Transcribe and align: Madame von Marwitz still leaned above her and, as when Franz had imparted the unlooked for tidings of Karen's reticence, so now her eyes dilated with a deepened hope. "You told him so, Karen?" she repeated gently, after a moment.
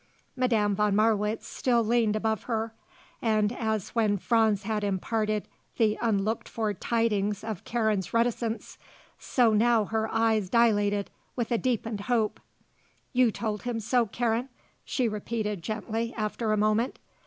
Madame 0.35 0.73
von 0.75 0.95
Marwitz 0.95 1.45
still 1.45 1.83
leaned 1.83 2.15
above 2.15 2.45
her 2.45 2.73
and, 3.21 3.53
as 3.55 3.89
when 3.89 4.17
Franz 4.17 4.63
had 4.63 4.83
imparted 4.83 5.47
the 5.77 5.95
unlooked 6.01 6.49
for 6.49 6.73
tidings 6.73 7.43
of 7.43 7.63
Karen's 7.65 8.11
reticence, 8.11 8.79
so 9.19 9.53
now 9.53 9.85
her 9.85 10.11
eyes 10.11 10.49
dilated 10.49 11.11
with 11.35 11.51
a 11.51 11.57
deepened 11.59 11.99
hope. 12.01 12.39
"You 13.13 13.29
told 13.29 13.61
him 13.61 13.79
so, 13.79 14.07
Karen?" 14.07 14.49
she 14.83 15.07
repeated 15.07 15.61
gently, 15.61 16.15
after 16.17 16.51
a 16.51 16.57
moment. 16.57 16.97